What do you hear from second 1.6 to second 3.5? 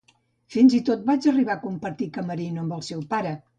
compartir camerino amb el seu pare.